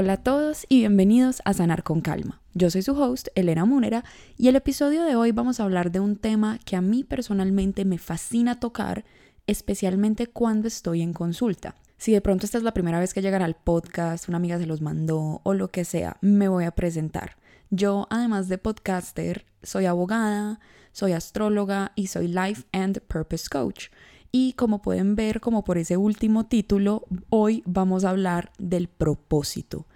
[0.00, 2.40] Hola a todos y bienvenidos a Sanar con Calma.
[2.54, 4.04] Yo soy su host, Elena Munera,
[4.36, 7.84] y el episodio de hoy vamos a hablar de un tema que a mí personalmente
[7.84, 9.04] me fascina tocar,
[9.48, 11.74] especialmente cuando estoy en consulta.
[11.96, 14.66] Si de pronto esta es la primera vez que llegan al podcast, una amiga se
[14.66, 17.36] los mandó o lo que sea, me voy a presentar.
[17.70, 20.60] Yo, además de podcaster, soy abogada,
[20.92, 23.88] soy astróloga y soy Life and Purpose Coach.
[24.30, 29.86] Y como pueden ver, como por ese último título, hoy vamos a hablar del propósito.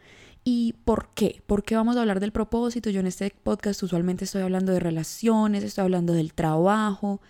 [0.45, 1.43] ¿Y por qué?
[1.47, 2.91] ¿Por qué vamos a hablar del propósito?
[2.91, 7.21] Yo en este podcast usualmente estoy hablando de relaciones, estoy hablando del trabajo,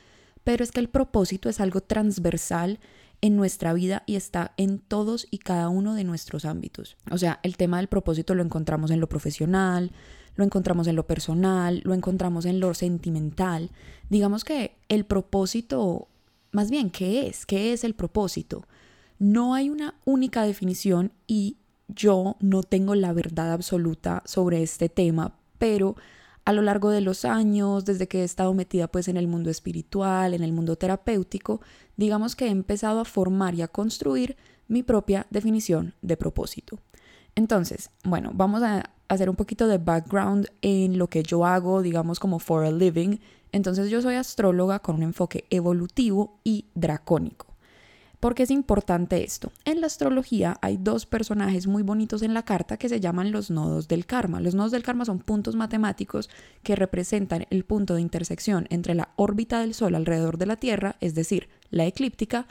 [0.44, 2.78] pero es que el propósito es algo transversal
[3.20, 6.96] en nuestra vida y está en todos y cada uno de nuestros ámbitos.
[7.10, 9.92] O sea, el tema del propósito lo encontramos en lo profesional,
[10.34, 13.70] lo encontramos en lo personal, lo encontramos en lo sentimental.
[14.08, 16.08] Digamos que el propósito
[16.52, 17.46] más bien, ¿qué es?
[17.46, 18.64] ¿Qué es el propósito?
[19.18, 21.56] No hay una única definición y
[21.88, 25.96] yo no tengo la verdad absoluta sobre este tema, pero
[26.44, 29.50] a lo largo de los años, desde que he estado metida pues en el mundo
[29.50, 31.60] espiritual, en el mundo terapéutico,
[31.96, 34.36] digamos que he empezado a formar y a construir
[34.68, 36.78] mi propia definición de propósito.
[37.34, 42.18] Entonces, bueno, vamos a hacer un poquito de background en lo que yo hago, digamos
[42.18, 43.18] como for a living
[43.52, 47.46] entonces yo soy astróloga con un enfoque evolutivo y dracónico.
[48.22, 49.50] ¿Por qué es importante esto?
[49.64, 53.50] En la astrología hay dos personajes muy bonitos en la carta que se llaman los
[53.50, 54.40] nodos del karma.
[54.40, 56.30] Los nodos del karma son puntos matemáticos
[56.62, 60.94] que representan el punto de intersección entre la órbita del Sol alrededor de la Tierra,
[61.00, 62.46] es decir, la eclíptica,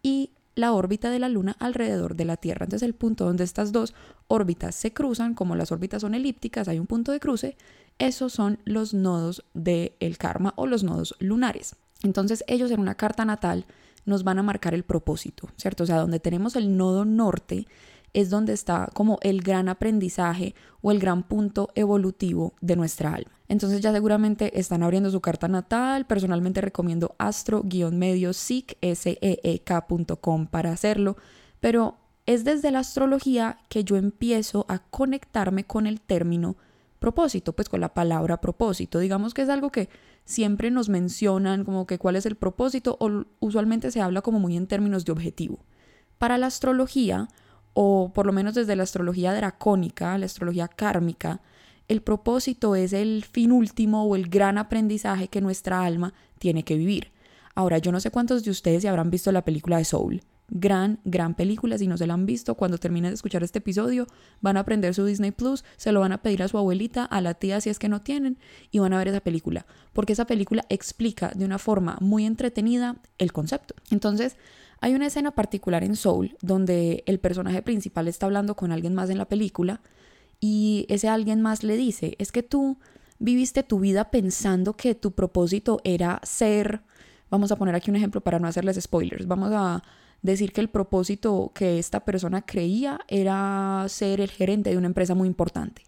[0.00, 2.62] y la órbita de la Luna alrededor de la Tierra.
[2.64, 3.94] Entonces el punto donde estas dos
[4.28, 7.56] órbitas se cruzan, como las órbitas son elípticas, hay un punto de cruce,
[7.98, 11.76] esos son los nodos del karma o los nodos lunares.
[12.02, 13.66] Entonces ellos en una carta natal
[14.04, 15.84] nos van a marcar el propósito, ¿cierto?
[15.84, 17.66] O sea, donde tenemos el nodo norte
[18.12, 23.30] es donde está como el gran aprendizaje o el gran punto evolutivo de nuestra alma.
[23.48, 26.06] Entonces ya seguramente están abriendo su carta natal.
[26.06, 28.30] Personalmente recomiendo astro-medio
[28.80, 29.60] e
[30.50, 31.16] para hacerlo,
[31.60, 36.56] pero es desde la astrología que yo empiezo a conectarme con el término
[36.98, 38.98] propósito, pues con la palabra propósito.
[38.98, 39.88] Digamos que es algo que
[40.24, 44.56] siempre nos mencionan como que cuál es el propósito o usualmente se habla como muy
[44.56, 45.58] en términos de objetivo.
[46.18, 47.28] Para la astrología,
[47.74, 51.40] o por lo menos desde la astrología dracónica, la astrología kármica,
[51.88, 56.76] el propósito es el fin último o el gran aprendizaje que nuestra alma tiene que
[56.76, 57.12] vivir.
[57.54, 60.22] Ahora, yo no sé cuántos de ustedes ya habrán visto la película de Soul.
[60.48, 61.76] Gran, gran película.
[61.76, 64.06] Si no se la han visto, cuando terminen de escuchar este episodio,
[64.40, 67.20] van a aprender su Disney Plus, se lo van a pedir a su abuelita, a
[67.20, 68.38] la tía si es que no tienen,
[68.70, 69.66] y van a ver esa película.
[69.92, 73.74] Porque esa película explica de una forma muy entretenida el concepto.
[73.90, 74.36] Entonces,
[74.80, 79.10] hay una escena particular en Soul donde el personaje principal está hablando con alguien más
[79.10, 79.80] en la película
[80.38, 82.78] y ese alguien más le dice, es que tú
[83.18, 86.82] viviste tu vida pensando que tu propósito era ser,
[87.30, 89.82] vamos a poner aquí un ejemplo para no hacerles spoilers, vamos a
[90.26, 95.14] decir que el propósito que esta persona creía era ser el gerente de una empresa
[95.14, 95.82] muy importante.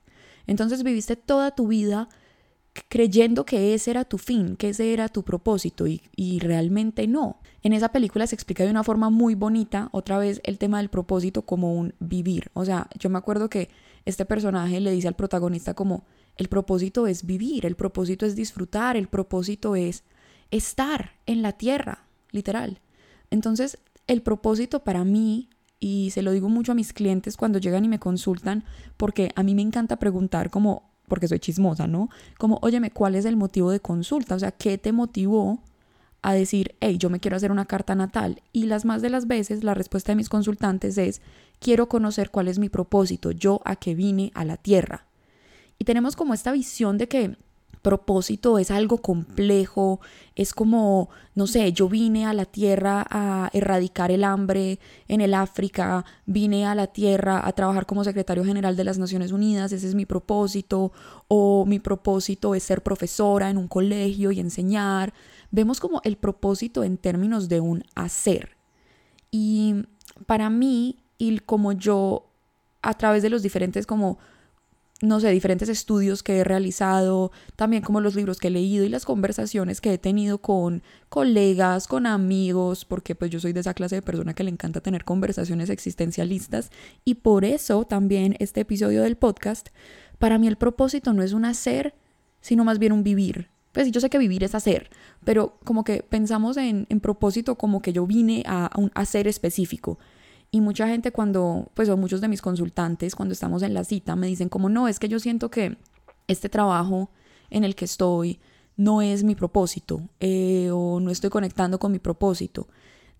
[0.46, 2.08] Entonces viviste toda tu vida
[2.88, 7.40] creyendo que ese era tu fin, que ese era tu propósito y, y, realmente no.
[7.62, 10.88] En esa película se explica de una forma muy bonita otra vez el tema del
[10.88, 12.50] propósito como un vivir.
[12.54, 13.68] O sea, yo me acuerdo que
[14.04, 16.04] este personaje le dice al protagonista como
[16.36, 20.04] el propósito es vivir, el propósito es disfrutar, el propósito es
[20.50, 22.80] estar en la tierra, literal.
[23.30, 23.78] Entonces
[24.08, 25.48] el propósito para mí,
[25.78, 28.64] y se lo digo mucho a mis clientes cuando llegan y me consultan,
[28.96, 32.08] porque a mí me encanta preguntar como, porque soy chismosa, ¿no?
[32.38, 34.34] Como, óyeme, ¿cuál es el motivo de consulta?
[34.34, 35.62] O sea, ¿qué te motivó
[36.20, 38.42] a decir, hey, yo me quiero hacer una carta natal?
[38.52, 41.22] Y las más de las veces la respuesta de mis consultantes es,
[41.60, 45.06] quiero conocer cuál es mi propósito, yo a qué vine a la tierra.
[45.78, 47.36] Y tenemos como esta visión de que
[47.82, 50.00] propósito es algo complejo,
[50.34, 54.78] es como, no sé, yo vine a la tierra a erradicar el hambre
[55.08, 59.32] en el África, vine a la tierra a trabajar como secretario general de las Naciones
[59.32, 60.92] Unidas, ese es mi propósito,
[61.28, 65.12] o mi propósito es ser profesora en un colegio y enseñar.
[65.50, 68.56] Vemos como el propósito en términos de un hacer.
[69.30, 69.86] Y
[70.26, 72.26] para mí, y como yo,
[72.82, 74.18] a través de los diferentes como
[75.00, 78.88] no sé, diferentes estudios que he realizado, también como los libros que he leído y
[78.88, 83.74] las conversaciones que he tenido con colegas, con amigos, porque pues yo soy de esa
[83.74, 86.70] clase de persona que le encanta tener conversaciones existencialistas
[87.04, 89.68] y por eso también este episodio del podcast,
[90.18, 91.94] para mí el propósito no es un hacer,
[92.40, 93.50] sino más bien un vivir.
[93.72, 94.90] Pues yo sé que vivir es hacer,
[95.24, 99.98] pero como que pensamos en, propósito como que yo vine a un hacer específico.
[100.50, 104.16] Y mucha gente cuando, pues o muchos de mis consultantes cuando estamos en la cita
[104.16, 105.76] me dicen como no, es que yo siento que
[106.26, 107.10] este trabajo
[107.50, 108.40] en el que estoy
[108.76, 112.68] no es mi propósito eh, o no estoy conectando con mi propósito.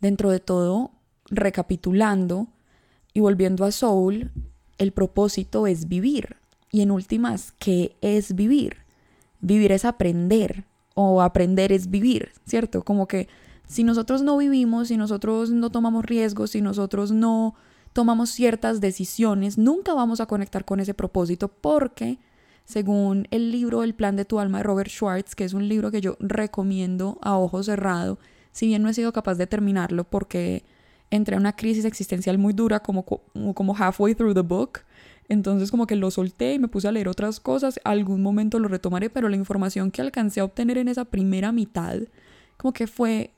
[0.01, 0.93] Dentro de todo,
[1.31, 2.47] recapitulando
[3.13, 4.31] y volviendo a Soul,
[4.79, 6.37] el propósito es vivir.
[6.71, 8.77] Y en últimas, ¿qué es vivir?
[9.41, 10.65] Vivir es aprender
[10.95, 12.85] o aprender es vivir, ¿cierto?
[12.85, 13.29] Como que
[13.69, 17.55] si nosotros no vivimos, si nosotros no tomamos riesgos, si nosotros no
[17.93, 22.19] tomamos ciertas decisiones, nunca vamos a conectar con ese propósito porque
[22.65, 25.91] según el libro El plan de tu alma de Robert Schwartz, que es un libro
[25.91, 28.19] que yo recomiendo a ojo cerrado,
[28.53, 30.65] si bien no he sido capaz de terminarlo porque
[31.11, 34.81] entré a una crisis existencial muy dura como, como halfway through the book,
[35.29, 38.69] entonces como que lo solté y me puse a leer otras cosas, algún momento lo
[38.69, 41.99] retomaré, pero la información que alcancé a obtener en esa primera mitad,
[42.57, 43.35] como que fue,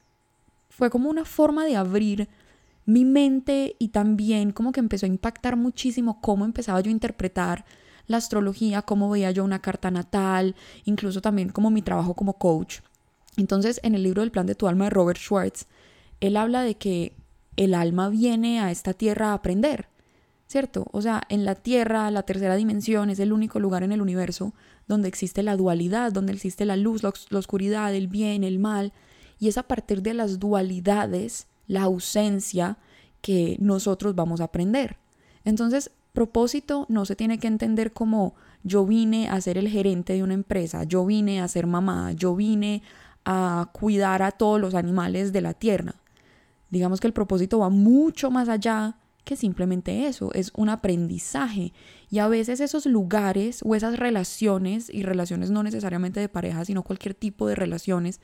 [0.81, 2.27] fue como una forma de abrir
[2.87, 7.67] mi mente y también como que empezó a impactar muchísimo cómo empezaba yo a interpretar
[8.07, 10.57] la astrología, cómo veía yo una carta natal,
[10.87, 12.79] incluso también como mi trabajo como coach.
[13.37, 15.67] Entonces, en el libro del plan de tu alma de Robert Schwartz,
[16.21, 17.15] él habla de que
[17.57, 19.87] el alma viene a esta tierra a aprender,
[20.47, 20.87] ¿cierto?
[20.93, 24.55] O sea, en la tierra, la tercera dimensión es el único lugar en el universo
[24.89, 28.95] donde existe la dualidad, donde existe la luz, la, la oscuridad, el bien, el mal,
[29.41, 32.79] y es a partir de las dualidades, la ausencia,
[33.21, 34.97] que nosotros vamos a aprender.
[35.45, 38.35] Entonces, Propósito no se tiene que entender como
[38.65, 42.35] yo vine a ser el gerente de una empresa, yo vine a ser mamá, yo
[42.35, 42.83] vine
[43.25, 45.95] a cuidar a todos los animales de la tierra.
[46.71, 51.73] Digamos que el propósito va mucho más allá que simplemente eso, es un aprendizaje.
[52.11, 56.83] Y a veces esos lugares o esas relaciones, y relaciones no necesariamente de pareja, sino
[56.83, 58.21] cualquier tipo de relaciones,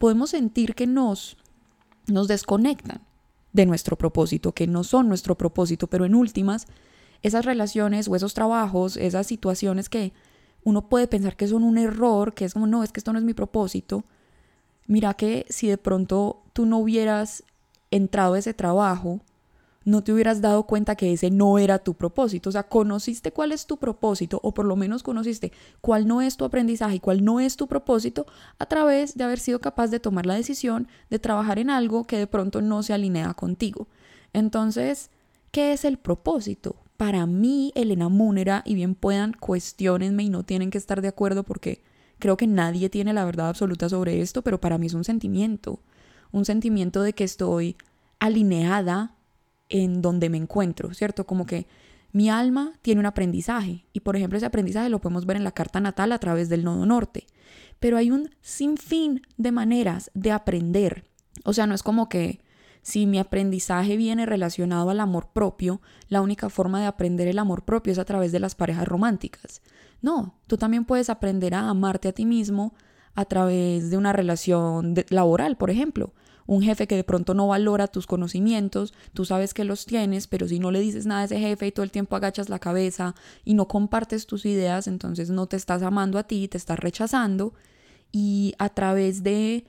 [0.00, 1.36] podemos sentir que nos,
[2.06, 3.02] nos desconectan
[3.52, 6.66] de nuestro propósito, que no son nuestro propósito, pero en últimas
[7.20, 10.14] esas relaciones o esos trabajos, esas situaciones que
[10.64, 13.18] uno puede pensar que son un error, que es como, no, es que esto no
[13.18, 14.04] es mi propósito.
[14.86, 17.44] Mira que si de pronto tú no hubieras
[17.90, 19.20] entrado a ese trabajo,
[19.90, 22.48] no te hubieras dado cuenta que ese no era tu propósito.
[22.48, 26.36] O sea, conociste cuál es tu propósito, o por lo menos conociste cuál no es
[26.36, 28.26] tu aprendizaje y cuál no es tu propósito,
[28.58, 32.18] a través de haber sido capaz de tomar la decisión de trabajar en algo que
[32.18, 33.88] de pronto no se alinea contigo.
[34.32, 35.10] Entonces,
[35.50, 36.76] ¿qué es el propósito?
[37.00, 41.44] para mí Elena Múnera, y bien puedan cuestionenme y no tienen que estar de acuerdo
[41.44, 41.80] porque
[42.18, 45.80] creo que nadie tiene la verdad absoluta sobre esto, pero para mí es un sentimiento,
[46.30, 47.78] un sentimiento de que estoy
[48.18, 49.14] alineada
[49.70, 51.26] en donde me encuentro, ¿cierto?
[51.26, 51.66] Como que
[52.12, 55.52] mi alma tiene un aprendizaje y por ejemplo ese aprendizaje lo podemos ver en la
[55.52, 57.26] carta natal a través del nodo norte,
[57.78, 61.04] pero hay un sinfín de maneras de aprender,
[61.44, 62.40] o sea, no es como que
[62.82, 67.64] si mi aprendizaje viene relacionado al amor propio, la única forma de aprender el amor
[67.64, 69.60] propio es a través de las parejas románticas.
[70.00, 72.74] No, tú también puedes aprender a amarte a ti mismo
[73.14, 76.14] a través de una relación laboral, por ejemplo.
[76.50, 80.48] Un jefe que de pronto no valora tus conocimientos, tú sabes que los tienes, pero
[80.48, 83.14] si no le dices nada a ese jefe y todo el tiempo agachas la cabeza
[83.44, 87.54] y no compartes tus ideas, entonces no te estás amando a ti, te estás rechazando.
[88.10, 89.64] Y a través de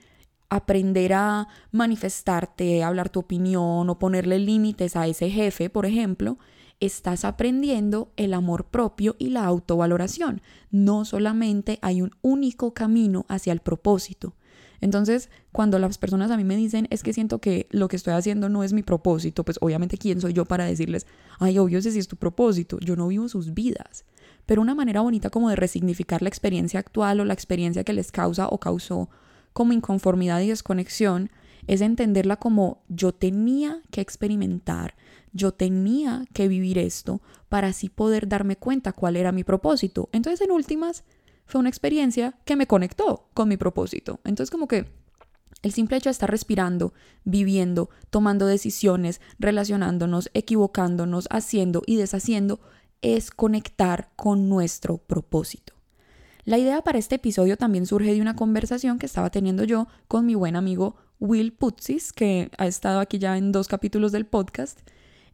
[0.50, 6.40] aprender a manifestarte, hablar tu opinión o ponerle límites a ese jefe, por ejemplo,
[6.80, 10.42] estás aprendiendo el amor propio y la autovaloración.
[10.72, 14.34] No solamente hay un único camino hacia el propósito.
[14.82, 18.14] Entonces, cuando las personas a mí me dicen, es que siento que lo que estoy
[18.14, 21.06] haciendo no es mi propósito, pues obviamente quién soy yo para decirles,
[21.40, 24.06] ay, obvio ese sí es tu propósito, yo no vivo sus vidas.
[24.48, 28.12] Pero una manera bonita como de resignificar la experiencia actual o la experiencia que les
[28.12, 29.10] causa o causó
[29.54, 31.30] como inconformidad y desconexión
[31.68, 34.96] es entenderla como yo tenía que experimentar,
[35.32, 40.10] yo tenía que vivir esto para así poder darme cuenta cuál era mi propósito.
[40.12, 41.04] Entonces, en últimas,
[41.52, 44.22] fue una experiencia que me conectó con mi propósito.
[44.24, 44.86] Entonces, como que
[45.64, 46.94] el simple hecho de estar respirando,
[47.26, 52.62] viviendo, tomando decisiones, relacionándonos, equivocándonos, haciendo y deshaciendo,
[53.02, 55.74] es conectar con nuestro propósito.
[56.46, 60.26] La idea para este episodio también surge de una conversación que estaba teniendo yo con
[60.26, 64.80] mi buen amigo Will Putzis, que ha estado aquí ya en dos capítulos del podcast.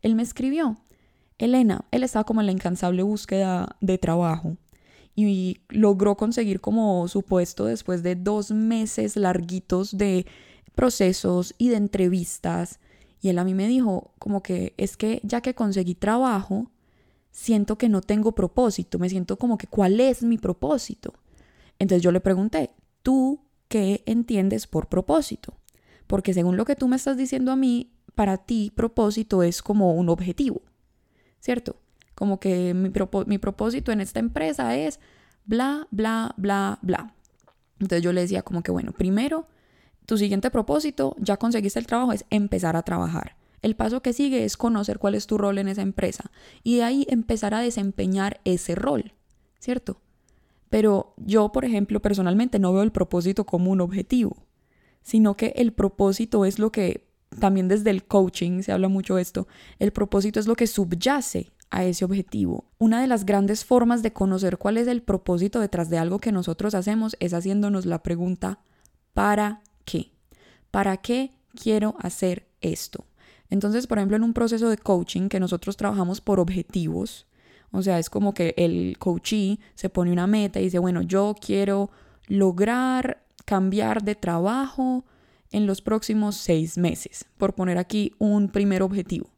[0.02, 0.78] Él me escribió,
[1.38, 4.58] Elena, él estaba como en la incansable búsqueda de trabajo
[5.20, 10.28] y logró conseguir como su puesto después de dos meses larguitos de
[10.76, 12.80] procesos y de entrevistas.
[13.20, 16.70] Y él a mí me dijo como que es que ya que conseguí trabajo,
[17.32, 21.16] siento que no tengo propósito, me siento como que cuál es mi propósito.
[21.80, 22.70] Entonces yo le pregunté,
[23.02, 25.56] ¿tú qué entiendes por propósito?
[26.06, 29.96] Porque según lo que tú me estás diciendo a mí, para ti propósito es como
[29.96, 30.62] un objetivo,
[31.40, 31.76] ¿cierto?
[32.18, 32.90] Como que mi,
[33.28, 35.00] mi propósito en esta empresa es
[35.46, 37.14] bla, bla, bla, bla.
[37.80, 39.46] Entonces yo le decía como que, bueno, primero,
[40.08, 43.36] tu siguiente propósito, ya conseguiste el trabajo, es empezar a trabajar.
[43.62, 46.32] El paso que sigue es conocer cuál es tu rol en esa empresa
[46.64, 49.14] y de ahí empezar a desempeñar ese rol,
[49.60, 50.02] ¿cierto?
[50.70, 54.48] Pero yo, por ejemplo, personalmente no veo el propósito como un objetivo,
[55.04, 57.08] sino que el propósito es lo que,
[57.40, 59.48] también desde el coaching se habla mucho de esto,
[59.78, 62.66] el propósito es lo que subyace a ese objetivo.
[62.78, 66.32] Una de las grandes formas de conocer cuál es el propósito detrás de algo que
[66.32, 68.60] nosotros hacemos es haciéndonos la pregunta,
[69.14, 70.12] ¿para qué?
[70.72, 73.06] ¿Para qué quiero hacer esto?
[73.50, 77.28] Entonces, por ejemplo, en un proceso de coaching que nosotros trabajamos por objetivos,
[77.72, 81.36] o sea, es como que el coachee se pone una meta y dice, bueno, yo
[81.40, 81.90] quiero
[82.28, 85.06] lograr cambiar de trabajo
[85.52, 89.30] en los próximos seis meses, por poner aquí un primer objetivo.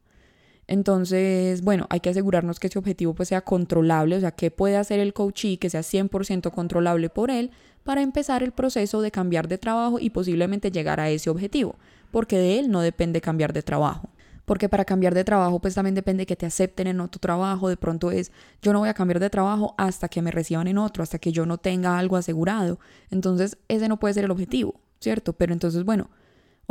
[0.70, 4.76] Entonces, bueno, hay que asegurarnos que ese objetivo pues sea controlable, o sea, qué puede
[4.76, 7.50] hacer el coachee que sea 100% controlable por él
[7.82, 11.74] para empezar el proceso de cambiar de trabajo y posiblemente llegar a ese objetivo,
[12.12, 14.10] porque de él no depende cambiar de trabajo.
[14.44, 17.76] Porque para cambiar de trabajo pues también depende que te acepten en otro trabajo, de
[17.76, 18.30] pronto es
[18.62, 21.32] yo no voy a cambiar de trabajo hasta que me reciban en otro, hasta que
[21.32, 22.78] yo no tenga algo asegurado.
[23.10, 25.32] Entonces, ese no puede ser el objetivo, ¿cierto?
[25.32, 26.10] Pero entonces, bueno,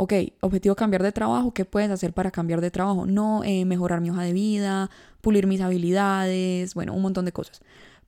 [0.00, 3.04] ok, objetivo cambiar de trabajo, ¿qué puedes hacer para cambiar de trabajo?
[3.04, 4.88] No, eh, mejorar mi hoja de vida,
[5.20, 7.60] pulir mis habilidades, bueno, un montón de cosas.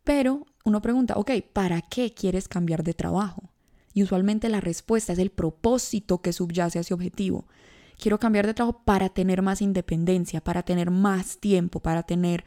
[0.02, 3.42] Pero uno pregunta, ok, ¿para qué quieres cambiar de trabajo?
[3.92, 7.44] Y usualmente la respuesta es el propósito que subyace a ese objetivo.
[7.98, 12.42] Quiero cambiar de trabajo para tener más independencia, para tener más tiempo, para tener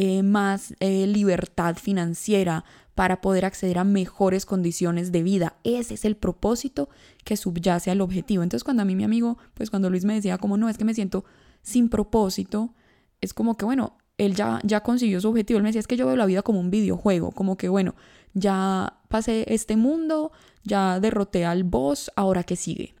[0.00, 2.64] eh, más eh, libertad financiera,
[2.94, 5.56] para poder acceder a mejores condiciones de vida.
[5.64, 6.88] Ese es el propósito
[7.24, 8.44] que subyace al objetivo.
[8.44, 10.84] Entonces cuando a mí mi amigo, pues cuando Luis me decía como no, es que
[10.84, 11.24] me siento
[11.62, 12.74] sin propósito,
[13.20, 15.58] es como que bueno, él ya, ya consiguió su objetivo.
[15.58, 17.96] Él me decía, es que yo veo la vida como un videojuego, como que bueno,
[18.34, 20.30] ya pasé este mundo,
[20.62, 22.94] ya derroté al boss, ahora qué sigue.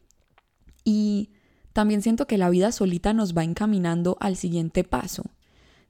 [0.82, 1.30] Y
[1.72, 5.24] también siento que la vida solita nos va encaminando al siguiente paso.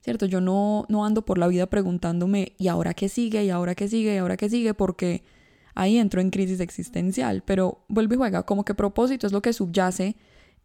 [0.01, 0.25] ¿Cierto?
[0.25, 3.43] Yo no, no ando por la vida preguntándome, ¿y ahora qué sigue?
[3.43, 4.15] ¿Y ahora qué sigue?
[4.15, 4.73] ¿Y ahora qué sigue?
[4.73, 5.23] Porque
[5.75, 9.53] ahí entro en crisis existencial, pero vuelve y juega, como que propósito es lo que
[9.53, 10.15] subyace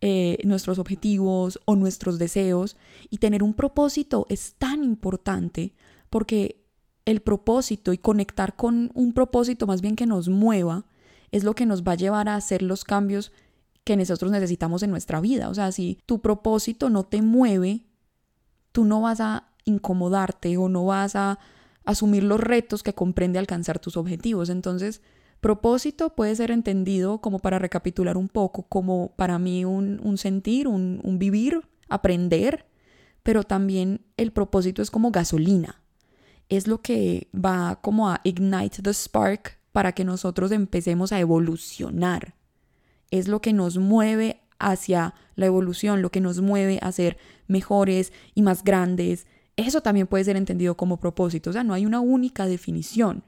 [0.00, 2.76] eh, nuestros objetivos o nuestros deseos,
[3.10, 5.72] y tener un propósito es tan importante
[6.10, 6.64] porque
[7.04, 10.86] el propósito y conectar con un propósito más bien que nos mueva
[11.30, 13.32] es lo que nos va a llevar a hacer los cambios
[13.84, 15.48] que nosotros necesitamos en nuestra vida.
[15.48, 17.84] O sea, si tu propósito no te mueve,
[18.74, 21.38] tú no vas a incomodarte o no vas a
[21.84, 24.50] asumir los retos que comprende alcanzar tus objetivos.
[24.50, 25.00] Entonces,
[25.40, 31.00] propósito puede ser entendido como para recapitular un poco, como para mí un, sentir, un,
[31.04, 32.66] un vivir, aprender,
[33.22, 35.80] pero también el propósito es como gasolina.
[36.48, 42.34] Es lo que va como a ignite the spark para que nosotros empecemos a evolucionar.
[43.12, 48.12] Es lo que nos mueve hacia la evolución, lo que nos mueve a ser mejores
[48.34, 49.26] y más grandes.
[49.56, 53.22] Eso también puede ser entendido como propósito, o sea, no hay una única definición.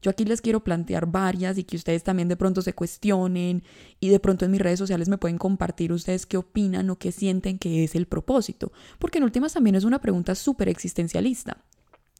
[0.00, 3.64] Yo aquí les quiero plantear varias y que ustedes también de pronto se cuestionen
[3.98, 7.10] y de pronto en mis redes sociales me pueden compartir ustedes qué opinan o qué
[7.10, 11.64] sienten que es el propósito, porque en últimas también es una pregunta súper existencialista.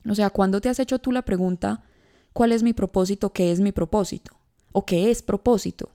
[0.09, 1.85] O sea, ¿cuándo te has hecho tú la pregunta,
[2.33, 3.33] ¿cuál es mi propósito?
[3.33, 4.37] ¿Qué es mi propósito?
[4.73, 5.91] ¿O qué es propósito?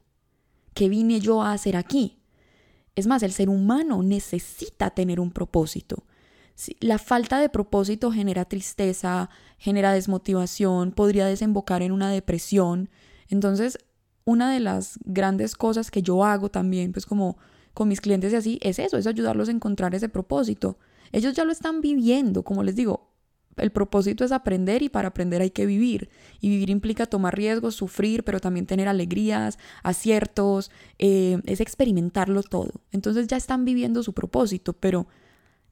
[0.74, 2.23] ¿Qué vine yo a hacer aquí?
[2.96, 6.04] Es más, el ser humano necesita tener un propósito.
[6.80, 12.90] La falta de propósito genera tristeza, genera desmotivación, podría desembocar en una depresión.
[13.28, 13.80] Entonces,
[14.26, 17.38] una de las grandes cosas que yo hago también, pues como
[17.74, 20.78] con mis clientes y así, es eso, es ayudarlos a encontrar ese propósito.
[21.12, 23.03] Ellos ya lo están viviendo, como les digo,
[23.58, 26.10] el propósito es aprender y para aprender hay que vivir.
[26.40, 32.72] Y vivir implica tomar riesgos, sufrir, pero también tener alegrías, aciertos, eh, es experimentarlo todo.
[32.92, 35.08] Entonces ya están viviendo su propósito, pero,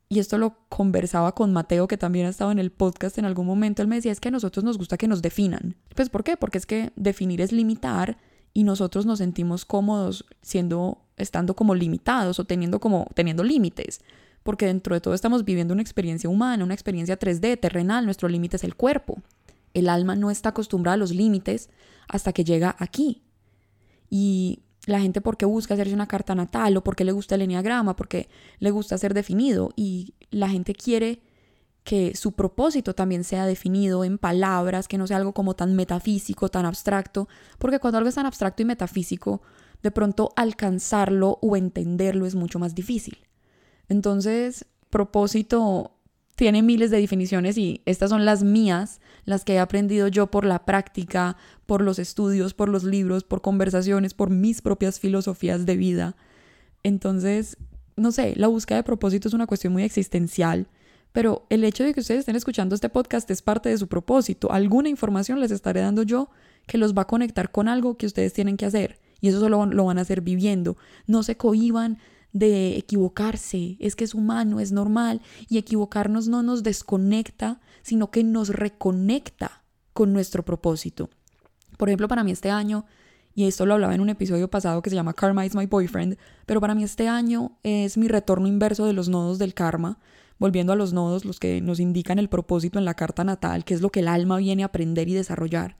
[0.09, 3.47] y esto lo conversaba con Mateo, que también ha estado en el podcast en algún
[3.47, 5.75] momento, él me decía, es que a nosotros nos gusta que nos definan.
[5.95, 6.38] Pues ¿por qué?
[6.38, 8.17] Porque es que definir es limitar
[8.53, 14.01] y nosotros nos sentimos cómodos siendo, estando como limitados o teniendo como, teniendo límites
[14.43, 18.55] porque dentro de todo estamos viviendo una experiencia humana, una experiencia 3D, terrenal, nuestro límite
[18.55, 19.21] es el cuerpo.
[19.74, 21.69] El alma no está acostumbrada a los límites
[22.07, 23.21] hasta que llega aquí.
[24.10, 27.95] Y la gente porque busca hacerse una carta natal o porque le gusta el enneagrama,
[27.95, 28.29] porque
[28.60, 31.21] le gusta ser definido y la gente quiere
[31.83, 36.50] que su propósito también sea definido en palabras, que no sea algo como tan metafísico,
[36.50, 39.41] tan abstracto, porque cuando algo es tan abstracto y metafísico,
[39.81, 43.17] de pronto alcanzarlo o entenderlo es mucho más difícil.
[43.91, 45.91] Entonces, propósito
[46.38, 50.45] tiene miles de definiciones y estas son las mías, las que he aprendido yo por
[50.45, 55.75] la práctica, por los estudios, por los libros, por conversaciones, por mis propias filosofías de
[55.75, 56.15] vida.
[56.83, 57.57] Entonces,
[57.98, 60.67] no sé, la búsqueda de propósito es una cuestión muy existencial,
[61.12, 64.53] pero el hecho de que ustedes estén escuchando este podcast es parte de su propósito.
[64.53, 66.29] Alguna información les estaré dando yo
[66.65, 69.01] que los va a conectar con algo que ustedes tienen que hacer.
[69.19, 70.77] Y eso solo lo van a hacer viviendo.
[71.07, 72.00] No se cohiban
[72.33, 78.23] de equivocarse, es que es humano, es normal, y equivocarnos no nos desconecta, sino que
[78.23, 81.09] nos reconecta con nuestro propósito.
[81.77, 82.85] Por ejemplo, para mí este año,
[83.33, 86.17] y esto lo hablaba en un episodio pasado que se llama Karma is my boyfriend,
[86.45, 90.00] pero para mí este año es mi retorno inverso de los nodos del karma,
[90.38, 93.73] volviendo a los nodos, los que nos indican el propósito en la carta natal, que
[93.73, 95.77] es lo que el alma viene a aprender y desarrollar.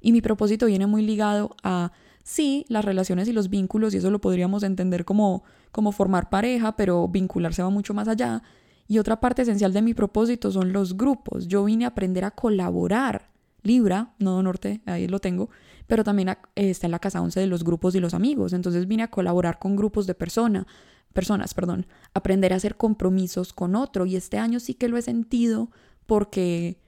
[0.00, 1.92] Y mi propósito viene muy ligado a
[2.22, 6.76] sí, las relaciones y los vínculos, y eso lo podríamos entender como, como formar pareja,
[6.76, 8.42] pero vincularse va mucho más allá.
[8.88, 11.48] Y otra parte esencial de mi propósito son los grupos.
[11.48, 13.30] Yo vine a aprender a colaborar.
[13.62, 15.48] Libra, Nodo Norte, ahí lo tengo,
[15.86, 18.52] pero también está en la casa 11 de los grupos y los amigos.
[18.52, 20.66] Entonces vine a colaborar con grupos de personas,
[21.12, 24.04] personas, perdón, aprender a hacer compromisos con otro.
[24.04, 25.70] Y este año sí que lo he sentido
[26.06, 26.78] porque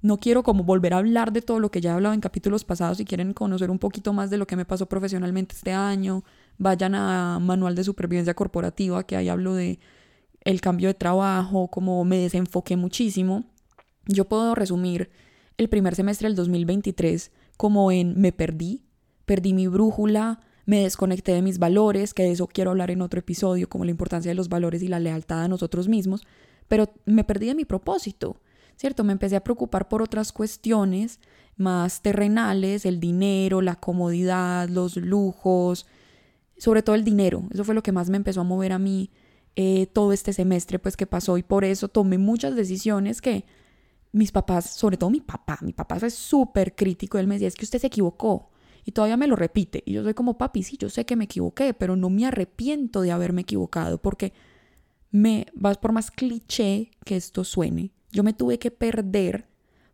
[0.00, 2.64] no quiero como volver a hablar de todo lo que ya he hablado en capítulos
[2.64, 2.98] pasados.
[2.98, 6.24] Si quieren conocer un poquito más de lo que me pasó profesionalmente este año,
[6.56, 9.80] vayan a Manual de Supervivencia Corporativa, que ahí hablo de
[10.42, 13.44] el cambio de trabajo, cómo me desenfoqué muchísimo.
[14.06, 15.10] Yo puedo resumir
[15.56, 18.84] el primer semestre del 2023 como en me perdí,
[19.26, 23.18] perdí mi brújula, me desconecté de mis valores, que de eso quiero hablar en otro
[23.18, 26.24] episodio, como la importancia de los valores y la lealtad a nosotros mismos,
[26.68, 28.36] pero me perdí de mi propósito
[28.78, 29.02] ¿cierto?
[29.02, 31.18] Me empecé a preocupar por otras cuestiones
[31.56, 35.86] más terrenales, el dinero, la comodidad, los lujos,
[36.56, 37.42] sobre todo el dinero.
[37.50, 39.10] Eso fue lo que más me empezó a mover a mí
[39.56, 43.44] eh, todo este semestre, pues que pasó y por eso tomé muchas decisiones que
[44.12, 47.56] mis papás, sobre todo mi papá, mi papá es súper crítico, él me decía, es
[47.56, 48.50] que usted se equivocó.
[48.84, 49.82] Y todavía me lo repite.
[49.84, 53.02] Y yo soy como, papi, sí, yo sé que me equivoqué, pero no me arrepiento
[53.02, 54.32] de haberme equivocado, porque
[55.10, 57.92] me vas por más cliché que esto suene.
[58.10, 59.48] Yo me tuve que perder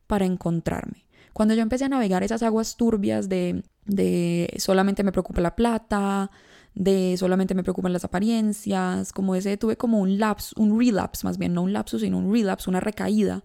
[0.06, 1.06] para encontrarme.
[1.32, 6.30] Cuando yo empecé a navegar esas aguas turbias de, de solamente me preocupa la plata,
[6.74, 11.38] de solamente me preocupan las apariencias, como ese tuve como un lapsus, un relapse, más
[11.38, 13.44] bien no un lapsus, sino un relapse, una recaída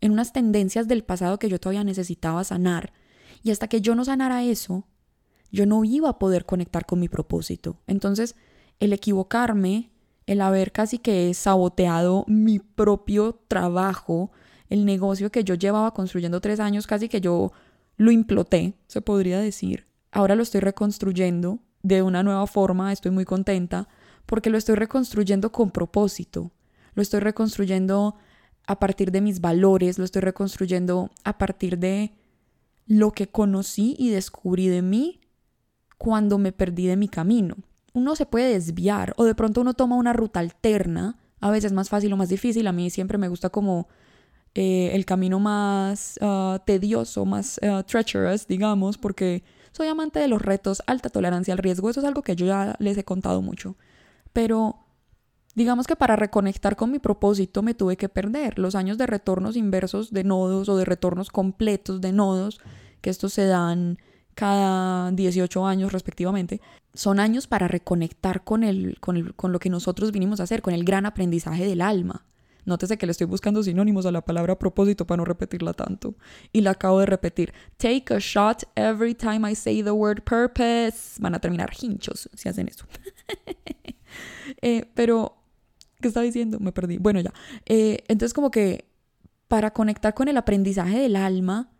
[0.00, 2.92] en unas tendencias del pasado que yo todavía necesitaba sanar.
[3.42, 4.86] Y hasta que yo no sanara eso,
[5.50, 7.80] yo no iba a poder conectar con mi propósito.
[7.86, 8.34] Entonces,
[8.80, 9.90] el equivocarme
[10.26, 14.32] el haber casi que saboteado mi propio trabajo,
[14.68, 17.52] el negocio que yo llevaba construyendo tres años, casi que yo
[17.96, 19.86] lo imploté, se podría decir.
[20.10, 23.88] Ahora lo estoy reconstruyendo de una nueva forma, estoy muy contenta,
[24.26, 26.50] porque lo estoy reconstruyendo con propósito,
[26.94, 28.16] lo estoy reconstruyendo
[28.66, 32.12] a partir de mis valores, lo estoy reconstruyendo a partir de
[32.86, 35.20] lo que conocí y descubrí de mí
[35.98, 37.56] cuando me perdí de mi camino
[37.96, 41.88] uno se puede desviar o de pronto uno toma una ruta alterna, a veces más
[41.88, 42.66] fácil o más difícil.
[42.66, 43.88] A mí siempre me gusta como
[44.54, 50.42] eh, el camino más ah, tedioso, más uh, treacherous, digamos, porque soy amante de los
[50.42, 51.88] retos, alta tolerancia al riesgo.
[51.88, 53.76] Eso es algo que yo ya les he contado mucho.
[54.34, 54.76] Pero
[55.54, 59.56] digamos que para reconectar con mi propósito me tuve que perder los años de retornos
[59.56, 62.60] inversos de nodos o de retornos completos de nodos,
[63.00, 63.96] que estos se dan
[64.34, 66.60] cada 18 años respectivamente,
[66.96, 70.74] son años para reconectar con, el, con, con lo que nosotros vinimos a hacer, con
[70.74, 72.26] el gran aprendizaje del alma.
[72.66, 76.16] Nótese que le estoy buscando sinónimos a la palabra propósito para no repetirla tanto.
[76.52, 77.54] Y la acabo de repetir.
[77.76, 81.20] Take a shot every time I say the word purpose.
[81.20, 82.84] Van a terminar hinchos si hacen eso.
[84.62, 85.36] Eh, pero,
[86.00, 86.58] ¿qué estaba diciendo?
[86.58, 86.96] Me perdí.
[86.96, 87.34] Bueno, ya.
[87.66, 88.88] Eh, entonces, como que
[89.48, 91.70] para conectar con el aprendizaje del alma,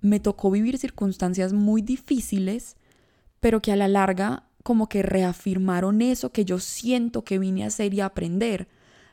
[0.00, 2.76] me tocó vivir circunstancias muy difíciles,
[3.38, 7.68] pero que a la larga como que reafirmaron eso que yo siento que vine a
[7.68, 8.68] hacer y a aprender.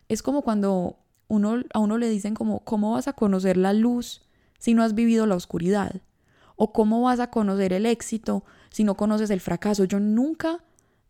[0.10, 4.24] Es como cuando uno, a uno le dicen como, ¿cómo vas a conocer la luz
[4.60, 6.02] si no has vivido la oscuridad?
[6.56, 9.84] ¿O cómo vas a conocer el éxito si no conoces el fracaso?
[9.84, 10.64] Yo nunca,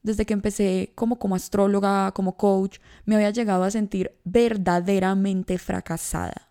[0.04, 6.50] desde que empecé como, como astróloga, como coach, me había llegado a sentir verdaderamente fracasada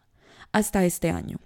[0.53, 1.38] hasta este año.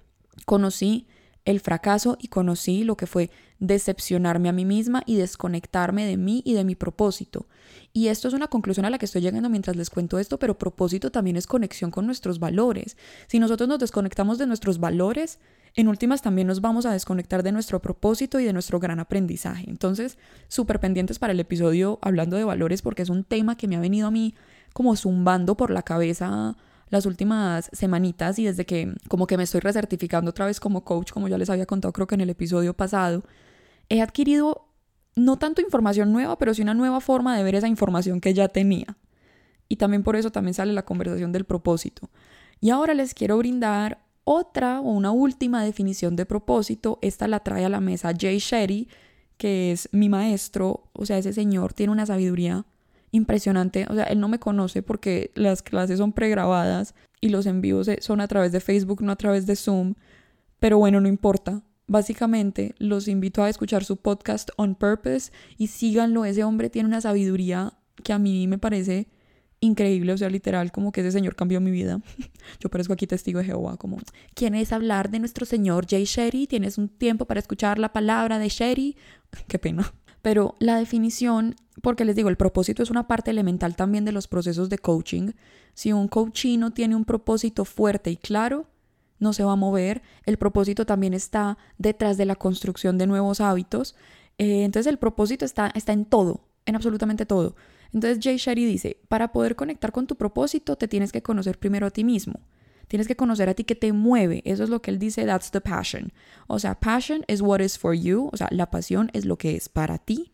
[0.44, 1.07] Conocí
[1.44, 6.42] el fracaso y conocí lo que fue decepcionarme a mí misma y desconectarme de mí
[6.44, 7.47] y de mi propósito.
[7.92, 10.59] Y esto es una conclusión a la que estoy llegando mientras les cuento esto, pero
[10.59, 12.97] propósito también es conexión con nuestros valores.
[13.27, 15.38] Si nosotros nos desconectamos de nuestros valores,
[15.75, 19.68] en últimas también nos vamos a desconectar de nuestro propósito y de nuestro gran aprendizaje.
[19.68, 20.18] Entonces,
[20.49, 23.81] súper pendientes para el episodio hablando de valores porque es un tema que me ha
[23.81, 24.35] venido a mí
[24.73, 26.57] como zumbando por la cabeza
[26.90, 31.12] las últimas semanitas y desde que como que me estoy recertificando otra vez como coach,
[31.12, 33.25] como ya les había contado creo que en el episodio pasado,
[33.88, 34.68] he adquirido
[35.16, 38.48] no tanto información nueva, pero sí una nueva forma de ver esa información que ya
[38.48, 38.96] tenía.
[39.68, 42.09] Y también por eso también sale la conversación del propósito.
[42.61, 46.98] Y ahora les quiero brindar otra o una última definición de propósito.
[47.03, 48.88] Esta la trae a la mesa Jay Shetty,
[49.37, 50.90] que es mi maestro.
[50.92, 52.64] O sea, ese señor tiene una sabiduría
[53.11, 53.87] impresionante.
[53.88, 58.20] O sea, él no me conoce porque las clases son pregrabadas y los envíos son
[58.20, 59.94] a través de Facebook, no a través de Zoom.
[60.59, 61.62] Pero bueno, no importa.
[61.88, 66.27] Básicamente, los invito a escuchar su podcast On Purpose y síganlo.
[66.27, 67.72] Ese hombre tiene una sabiduría
[68.05, 69.09] que a mí me parece
[69.61, 72.01] increíble, o sea, literal, como que ese señor cambió mi vida.
[72.61, 73.96] Yo parezco aquí testigo de Jehová, como,
[74.35, 76.46] ¿quieres hablar de nuestro señor Jay Sherry?
[76.46, 78.96] ¿Tienes un tiempo para escuchar la palabra de Sherry?
[79.48, 79.92] Qué pena.
[80.20, 84.29] Pero la definición, porque les digo, el propósito es una parte elemental también de los
[84.29, 85.33] procesos de coaching.
[85.72, 88.66] Si un coachino tiene un propósito fuerte y claro,
[89.18, 90.02] no se va a mover.
[90.24, 93.94] El propósito también está detrás de la construcción de nuevos hábitos.
[94.38, 97.57] Eh, entonces el propósito está, está en todo, en absolutamente todo.
[97.92, 101.87] Entonces Jay Sherry dice, para poder conectar con tu propósito te tienes que conocer primero
[101.87, 102.40] a ti mismo.
[102.87, 104.42] Tienes que conocer a ti que te mueve.
[104.44, 106.12] Eso es lo que él dice, that's the passion.
[106.46, 108.31] O sea, passion is what is for you.
[108.33, 110.33] O sea, la pasión es lo que es para ti.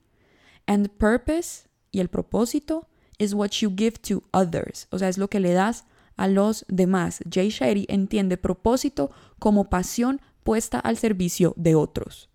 [0.67, 2.87] And purpose y el propósito
[3.19, 4.87] is what you give to others.
[4.91, 5.85] O sea, es lo que le das
[6.17, 7.23] a los demás.
[7.31, 12.31] Jay Sherry entiende propósito como pasión puesta al servicio de otros.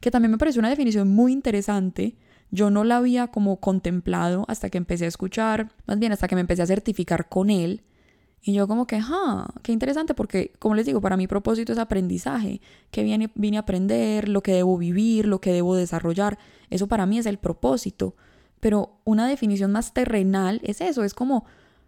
[0.00, 2.16] Que también me parece una definición muy interesante
[2.50, 6.34] yo no la había como contemplado hasta que empecé a escuchar, más bien hasta que
[6.34, 7.82] me empecé a certificar con él.
[8.40, 11.78] Y yo como que, ah, qué interesante, porque como les digo, para mi propósito es
[11.78, 12.60] aprendizaje,
[12.92, 16.38] que vine, vine a aprender, lo que debo vivir, lo que debo desarrollar,
[16.70, 18.14] eso para mí es el propósito.
[18.60, 21.44] Pero una definición más terrenal es eso, es como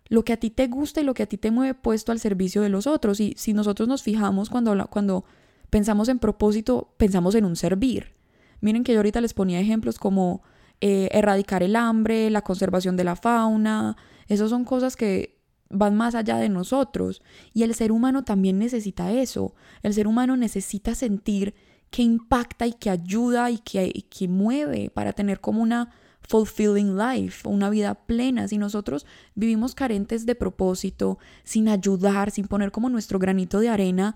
[0.08, 2.20] lo que a ti te gusta y lo que a ti te mueve puesto al
[2.20, 3.20] servicio de los otros.
[3.20, 5.24] Y si nosotros nos fijamos cuando, cuando
[5.70, 8.14] pensamos en propósito, pensamos en un servir.
[8.60, 10.42] Miren que yo ahorita les ponía ejemplos como
[10.80, 15.38] eh, erradicar el hambre, la conservación de la fauna, esas son cosas que
[15.70, 17.22] van más allá de nosotros.
[17.52, 19.54] Y el ser humano también necesita eso.
[19.82, 21.54] El ser humano necesita sentir
[21.90, 25.90] que impacta y que ayuda y que, que mueve para tener como una
[26.28, 28.46] fulfilling life, una vida plena.
[28.46, 34.14] Si nosotros vivimos carentes de propósito, sin ayudar, sin poner como nuestro granito de arena,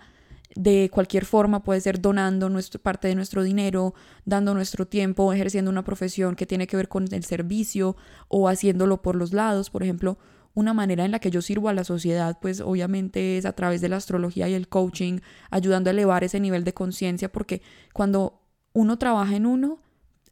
[0.54, 3.94] de cualquier forma, puede ser donando nuestro, parte de nuestro dinero,
[4.26, 7.96] dando nuestro tiempo, ejerciendo una profesión que tiene que ver con el servicio
[8.28, 9.70] o haciéndolo por los lados.
[9.70, 10.18] Por ejemplo,
[10.52, 13.80] una manera en la que yo sirvo a la sociedad, pues obviamente es a través
[13.80, 15.20] de la astrología y el coaching,
[15.50, 17.62] ayudando a elevar ese nivel de conciencia, porque
[17.94, 18.42] cuando
[18.74, 19.80] uno trabaja en uno,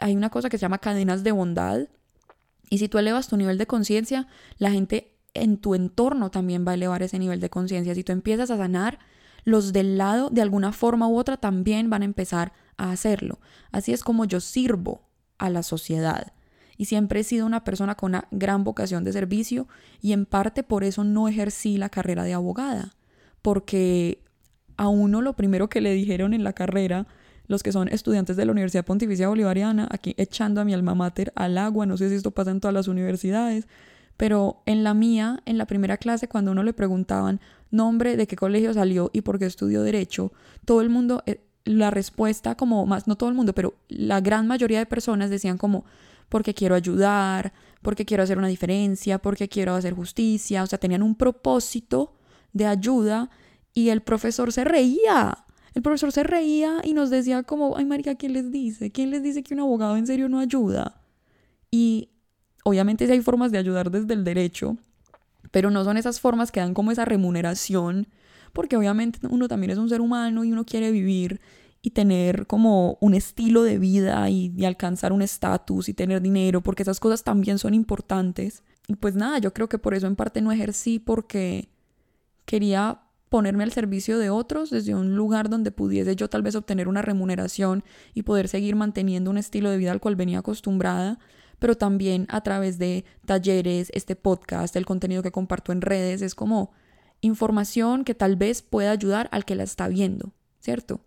[0.01, 1.89] hay una cosa que se llama cadenas de bondad,
[2.71, 6.73] y si tú elevas tu nivel de conciencia, la gente en tu entorno también va
[6.73, 7.95] a elevar ese nivel de conciencia.
[7.95, 8.99] Si tú empiezas a sanar,
[9.45, 13.41] los del lado de alguna forma u otra también van a empezar a hacerlo.
[13.73, 15.03] Así es como yo sirvo
[15.39, 16.33] a la sociedad.
[16.77, 19.69] Y siempre he sido una persona con una gran vocación de servicio
[20.01, 22.95] y en parte por eso no ejercí la carrera de abogada,
[23.43, 24.23] porque
[24.77, 27.07] a uno lo primero que le dijeron en la carrera
[27.51, 31.33] los que son estudiantes de la Universidad Pontificia Bolivariana, aquí echando a mi alma mater
[31.35, 33.67] al agua, no sé si esto pasa en todas las universidades,
[34.17, 37.41] pero en la mía, en la primera clase, cuando uno le preguntaban
[37.73, 40.33] nombre, de qué colegio salió y por qué estudió derecho,
[40.65, 44.47] todo el mundo, eh, la respuesta como más, no todo el mundo, pero la gran
[44.47, 45.85] mayoría de personas decían como,
[46.29, 51.03] porque quiero ayudar, porque quiero hacer una diferencia, porque quiero hacer justicia, o sea, tenían
[51.03, 52.15] un propósito
[52.53, 53.29] de ayuda
[53.75, 55.47] y el profesor se reía.
[55.75, 58.91] El profesor se reía y nos decía como, ay María, ¿quién les dice?
[58.91, 61.01] ¿Quién les dice que un abogado en serio no ayuda?
[61.71, 62.11] Y
[62.65, 64.77] obviamente sí hay formas de ayudar desde el derecho,
[65.51, 68.09] pero no son esas formas que dan como esa remuneración,
[68.53, 71.41] porque obviamente uno también es un ser humano y uno quiere vivir
[71.83, 76.83] y tener como un estilo de vida y, alcanzar un estatus y tener dinero, porque
[76.83, 78.63] esas cosas también son importantes.
[78.87, 81.69] Y pues nada, yo creo que por eso en parte no ejercí porque
[82.45, 86.89] quería ponerme al servicio de otros desde un lugar donde pudiese yo tal vez obtener
[86.89, 91.19] una remuneración y poder seguir manteniendo un estilo de vida al cual venía acostumbrada,
[91.61, 96.35] pero también a través de talleres, este podcast, el contenido que comparto en redes, es
[96.35, 96.73] como
[97.21, 101.01] información que tal vez pueda ayudar al que la está viendo, ¿cierto?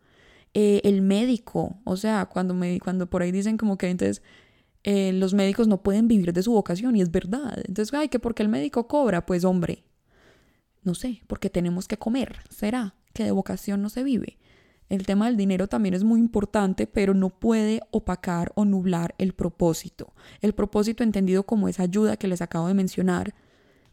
[0.53, 4.21] Eh, el médico, o sea, cuando, me, cuando por ahí dicen como que entonces
[4.85, 7.57] eh, los médicos no pueden vivir de su vocación y es verdad.
[7.65, 9.83] Entonces, ay, que porque el médico cobra, pues hombre,
[10.83, 14.37] no sé, porque tenemos que comer, será que de vocación no se vive.
[14.89, 19.33] El tema del dinero también es muy importante, pero no puede opacar o nublar el
[19.33, 20.13] propósito.
[20.41, 23.33] El propósito entendido como esa ayuda que les acabo de mencionar,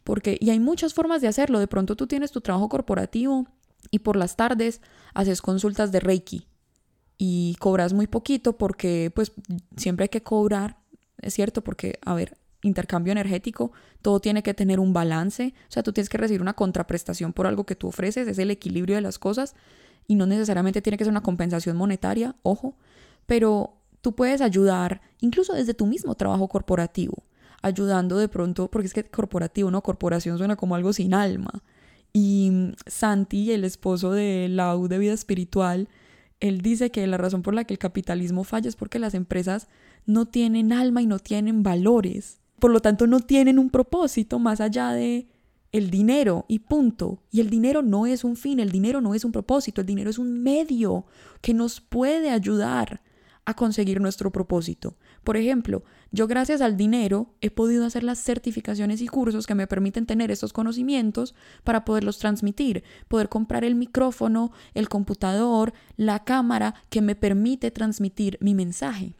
[0.05, 1.59] Porque, y hay muchas formas de hacerlo.
[1.59, 3.47] De pronto tú tienes tu trabajo corporativo
[3.91, 4.81] y por las tardes
[5.15, 6.49] haces consultas de Reiki
[7.19, 9.33] y cobras muy poquito porque pues
[9.77, 10.79] siempre hay que cobrar,
[11.19, 15.83] es cierto, porque, a ver, intercambio energético, todo tiene que tener un balance, o sea,
[15.83, 19.03] tú tienes que recibir una contraprestación por algo que tú ofreces, es el equilibrio de
[19.03, 19.55] las cosas
[20.07, 22.77] y no necesariamente tiene que ser una compensación monetaria, ojo,
[23.27, 27.23] pero tú puedes ayudar incluso desde tu mismo trabajo corporativo,
[27.63, 31.63] ayudando de pronto, porque es que corporativo, no, corporación suena como algo sin alma.
[32.13, 35.89] Y Santi, el esposo de Lau de vida espiritual,
[36.41, 39.69] él dice que la razón por la que el capitalismo falla es porque las empresas
[40.07, 42.40] no tienen alma y no tienen valores.
[42.61, 45.29] Por lo tanto, no tienen un propósito más allá de
[45.73, 47.23] el dinero y punto.
[47.31, 50.11] Y el dinero no es un fin, el dinero no es un propósito, el dinero
[50.11, 51.07] es un medio
[51.41, 53.03] que nos puede ayudar
[53.45, 54.97] a conseguir nuestro propósito.
[55.25, 59.67] Por ejemplo, yo gracias al dinero he podido hacer las certificaciones y cursos que me
[59.67, 66.75] permiten tener estos conocimientos para poderlos transmitir, poder comprar el micrófono, el computador, la cámara
[66.91, 69.15] que me permite transmitir mi mensaje.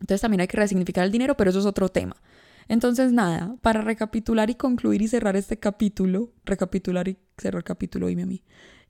[0.00, 2.16] Entonces también hay que resignificar el dinero, pero eso es otro tema.
[2.68, 8.08] Entonces nada, para recapitular y concluir y cerrar este capítulo, recapitular y cerrar el capítulo,
[8.08, 8.42] dime a mí.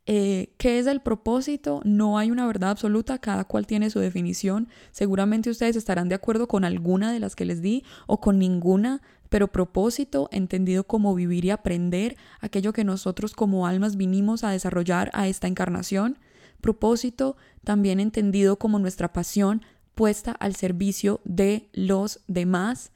[0.08, 1.80] Eh, ¿Qué es el propósito?
[1.84, 4.68] No hay una verdad absoluta, cada cual tiene su definición.
[4.92, 9.02] Seguramente ustedes estarán de acuerdo con alguna de las que les di o con ninguna,
[9.28, 15.10] pero propósito, entendido como vivir y aprender, aquello que nosotros como almas vinimos a desarrollar
[15.12, 16.18] a esta encarnación.
[16.60, 19.62] Propósito, también entendido como nuestra pasión
[19.96, 22.92] puesta al servicio de los demás.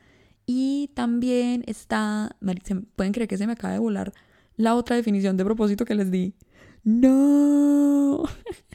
[0.52, 2.34] Y también está,
[2.96, 4.12] pueden creer que se me acaba de volar
[4.56, 6.34] la otra definición de propósito que les di
[6.82, 8.24] no.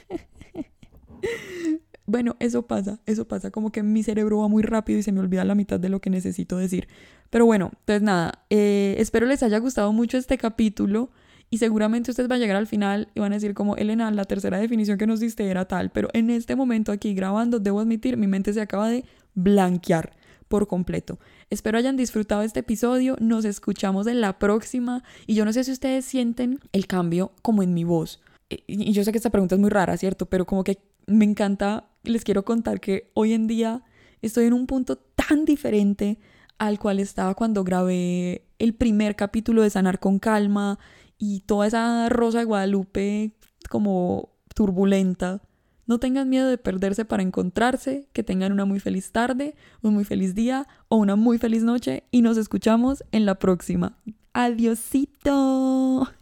[2.05, 5.19] bueno, eso pasa, eso pasa, como que mi cerebro va muy rápido y se me
[5.19, 6.87] olvida la mitad de lo que necesito decir.
[7.29, 11.11] Pero bueno, entonces nada, eh, espero les haya gustado mucho este capítulo
[11.49, 14.23] y seguramente ustedes van a llegar al final y van a decir como, Elena, la
[14.23, 18.15] tercera definición que nos diste era tal, pero en este momento aquí grabando, debo admitir,
[18.15, 20.13] mi mente se acaba de blanquear
[20.47, 21.19] por completo.
[21.49, 25.71] Espero hayan disfrutado este episodio, nos escuchamos en la próxima y yo no sé si
[25.71, 28.21] ustedes sienten el cambio como en mi voz.
[28.49, 30.27] Y yo sé que esta pregunta es muy rara, ¿cierto?
[30.27, 30.77] Pero como que
[31.07, 33.83] me encanta, les quiero contar que hoy en día
[34.21, 36.19] estoy en un punto tan diferente
[36.57, 40.79] al cual estaba cuando grabé el primer capítulo de Sanar con Calma
[41.17, 43.31] y toda esa rosa de Guadalupe
[43.69, 45.41] como turbulenta.
[45.87, 50.03] No tengan miedo de perderse para encontrarse, que tengan una muy feliz tarde, un muy
[50.03, 53.97] feliz día o una muy feliz noche y nos escuchamos en la próxima.
[54.33, 56.09] Adiosito.